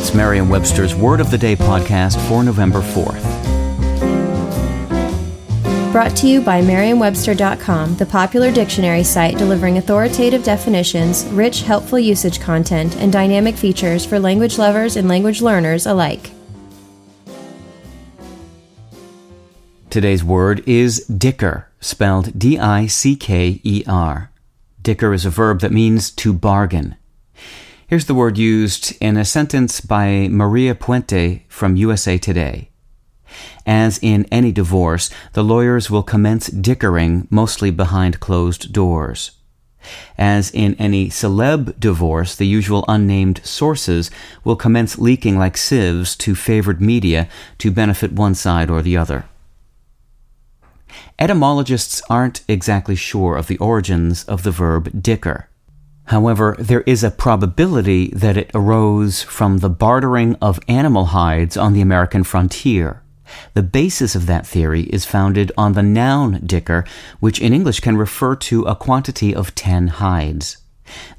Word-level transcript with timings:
It's 0.00 0.14
Merriam-Webster's 0.14 0.94
Word 0.94 1.18
of 1.20 1.32
the 1.32 1.36
Day 1.36 1.56
podcast 1.56 2.24
for 2.28 2.44
November 2.44 2.80
4th. 2.80 3.20
Brought 5.90 6.16
to 6.18 6.28
you 6.28 6.40
by 6.40 6.62
Merriam-Webster.com, 6.62 7.96
the 7.96 8.06
popular 8.06 8.52
dictionary 8.52 9.02
site 9.02 9.36
delivering 9.38 9.76
authoritative 9.78 10.44
definitions, 10.44 11.24
rich, 11.26 11.62
helpful 11.62 11.98
usage 11.98 12.38
content, 12.38 12.96
and 12.98 13.12
dynamic 13.12 13.56
features 13.56 14.06
for 14.06 14.20
language 14.20 14.56
lovers 14.56 14.94
and 14.94 15.08
language 15.08 15.42
learners 15.42 15.84
alike. 15.84 16.30
Today's 19.90 20.22
word 20.22 20.62
is 20.64 21.04
dicker, 21.06 21.72
spelled 21.80 22.38
D-I-C-K-E-R. 22.38 24.30
Dicker 24.80 25.12
is 25.12 25.26
a 25.26 25.30
verb 25.30 25.58
that 25.58 25.72
means 25.72 26.12
to 26.12 26.32
bargain. 26.32 26.94
Here's 27.88 28.04
the 28.04 28.14
word 28.14 28.36
used 28.36 28.94
in 29.00 29.16
a 29.16 29.24
sentence 29.24 29.80
by 29.80 30.28
Maria 30.30 30.74
Puente 30.74 31.44
from 31.48 31.74
USA 31.76 32.18
Today. 32.18 32.68
As 33.64 33.98
in 34.02 34.26
any 34.30 34.52
divorce, 34.52 35.08
the 35.32 35.42
lawyers 35.42 35.90
will 35.90 36.02
commence 36.02 36.48
dickering 36.48 37.26
mostly 37.30 37.70
behind 37.70 38.20
closed 38.20 38.74
doors. 38.74 39.30
As 40.18 40.50
in 40.50 40.74
any 40.74 41.08
celeb 41.08 41.80
divorce, 41.80 42.34
the 42.34 42.46
usual 42.46 42.84
unnamed 42.88 43.40
sources 43.42 44.10
will 44.44 44.54
commence 44.54 44.98
leaking 44.98 45.38
like 45.38 45.56
sieves 45.56 46.14
to 46.16 46.34
favored 46.34 46.82
media 46.82 47.26
to 47.56 47.70
benefit 47.70 48.12
one 48.12 48.34
side 48.34 48.68
or 48.68 48.82
the 48.82 48.98
other. 48.98 49.24
Etymologists 51.18 52.02
aren't 52.10 52.44
exactly 52.48 52.96
sure 52.96 53.34
of 53.34 53.46
the 53.46 53.56
origins 53.56 54.24
of 54.24 54.42
the 54.42 54.50
verb 54.50 55.02
dicker. 55.02 55.47
However, 56.08 56.56
there 56.58 56.80
is 56.82 57.04
a 57.04 57.10
probability 57.10 58.08
that 58.14 58.38
it 58.38 58.50
arose 58.54 59.22
from 59.22 59.58
the 59.58 59.68
bartering 59.68 60.36
of 60.40 60.58
animal 60.66 61.06
hides 61.06 61.54
on 61.54 61.74
the 61.74 61.82
American 61.82 62.24
frontier. 62.24 63.02
The 63.52 63.62
basis 63.62 64.14
of 64.14 64.24
that 64.24 64.46
theory 64.46 64.84
is 64.84 65.04
founded 65.04 65.52
on 65.58 65.74
the 65.74 65.82
noun 65.82 66.40
dicker, 66.46 66.86
which 67.20 67.42
in 67.42 67.52
English 67.52 67.80
can 67.80 67.98
refer 67.98 68.36
to 68.36 68.62
a 68.62 68.74
quantity 68.74 69.34
of 69.34 69.54
ten 69.54 69.88
hides. 69.88 70.56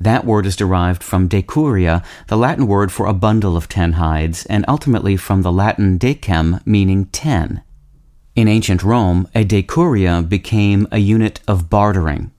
That 0.00 0.24
word 0.24 0.46
is 0.46 0.56
derived 0.56 1.02
from 1.02 1.28
decuria, 1.28 2.02
the 2.28 2.38
Latin 2.38 2.66
word 2.66 2.90
for 2.90 3.04
a 3.04 3.12
bundle 3.12 3.58
of 3.58 3.68
ten 3.68 3.92
hides, 3.92 4.46
and 4.46 4.64
ultimately 4.66 5.18
from 5.18 5.42
the 5.42 5.52
Latin 5.52 5.98
decem, 5.98 6.66
meaning 6.66 7.04
ten. 7.12 7.60
In 8.34 8.48
ancient 8.48 8.82
Rome, 8.82 9.28
a 9.34 9.44
decuria 9.44 10.22
became 10.22 10.88
a 10.90 10.98
unit 10.98 11.40
of 11.46 11.68
bartering. 11.68 12.30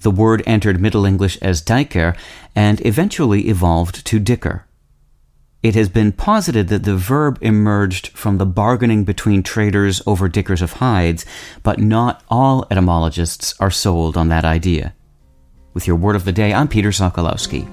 The 0.00 0.10
word 0.10 0.42
entered 0.46 0.80
Middle 0.80 1.04
English 1.04 1.38
as 1.38 1.62
dyker 1.62 2.16
and 2.54 2.84
eventually 2.86 3.48
evolved 3.48 4.06
to 4.06 4.20
dicker. 4.20 4.64
It 5.60 5.74
has 5.74 5.88
been 5.88 6.12
posited 6.12 6.68
that 6.68 6.84
the 6.84 6.96
verb 6.96 7.38
emerged 7.40 8.08
from 8.08 8.38
the 8.38 8.46
bargaining 8.46 9.02
between 9.02 9.42
traders 9.42 10.00
over 10.06 10.28
dickers 10.28 10.62
of 10.62 10.74
hides, 10.74 11.26
but 11.64 11.80
not 11.80 12.22
all 12.28 12.64
etymologists 12.70 13.54
are 13.58 13.70
sold 13.70 14.16
on 14.16 14.28
that 14.28 14.44
idea. 14.44 14.94
With 15.74 15.88
your 15.88 15.96
word 15.96 16.14
of 16.14 16.24
the 16.24 16.32
day, 16.32 16.54
I'm 16.54 16.68
Peter 16.68 16.90
Sokolowski. 16.90 17.68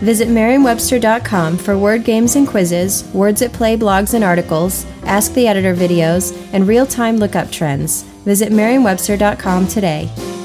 Visit 0.00 0.28
Merriam-Webster.com 0.28 1.56
for 1.56 1.76
word 1.76 2.04
games 2.04 2.36
and 2.36 2.46
quizzes, 2.46 3.02
words 3.14 3.40
at 3.42 3.52
play 3.52 3.76
blogs 3.76 4.12
and 4.14 4.22
articles, 4.22 4.86
Ask 5.04 5.32
the 5.32 5.48
Editor 5.48 5.74
videos, 5.74 6.36
and 6.52 6.68
real-time 6.68 7.16
lookup 7.16 7.50
trends. 7.50 8.04
Visit 8.28 8.52
Merriam-Webster.com 8.52 9.68
today. 9.68 10.37